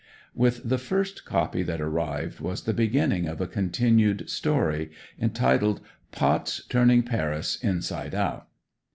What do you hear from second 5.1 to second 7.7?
entitled "Potts turning Paris